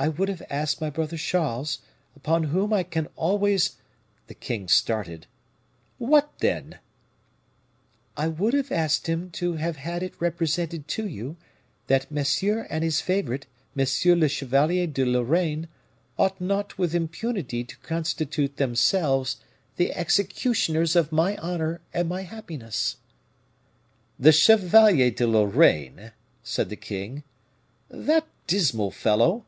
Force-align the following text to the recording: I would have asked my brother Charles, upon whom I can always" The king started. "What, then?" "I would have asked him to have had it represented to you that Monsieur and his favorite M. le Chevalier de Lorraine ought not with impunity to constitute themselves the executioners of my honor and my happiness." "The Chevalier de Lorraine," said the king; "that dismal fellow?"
I 0.00 0.06
would 0.06 0.28
have 0.28 0.44
asked 0.48 0.80
my 0.80 0.90
brother 0.90 1.16
Charles, 1.16 1.80
upon 2.14 2.44
whom 2.44 2.72
I 2.72 2.84
can 2.84 3.08
always" 3.16 3.78
The 4.28 4.34
king 4.34 4.68
started. 4.68 5.26
"What, 5.98 6.30
then?" 6.38 6.78
"I 8.16 8.28
would 8.28 8.54
have 8.54 8.70
asked 8.70 9.08
him 9.08 9.28
to 9.32 9.54
have 9.54 9.76
had 9.78 10.04
it 10.04 10.14
represented 10.20 10.86
to 10.86 11.08
you 11.08 11.36
that 11.88 12.12
Monsieur 12.12 12.68
and 12.70 12.84
his 12.84 13.00
favorite 13.00 13.46
M. 13.76 13.84
le 14.20 14.28
Chevalier 14.28 14.86
de 14.86 15.04
Lorraine 15.04 15.66
ought 16.16 16.40
not 16.40 16.78
with 16.78 16.94
impunity 16.94 17.64
to 17.64 17.76
constitute 17.78 18.56
themselves 18.56 19.38
the 19.78 19.92
executioners 19.94 20.94
of 20.94 21.10
my 21.10 21.36
honor 21.38 21.80
and 21.92 22.08
my 22.08 22.22
happiness." 22.22 22.98
"The 24.16 24.30
Chevalier 24.30 25.10
de 25.10 25.26
Lorraine," 25.26 26.12
said 26.44 26.68
the 26.68 26.76
king; 26.76 27.24
"that 27.88 28.28
dismal 28.46 28.92
fellow?" 28.92 29.44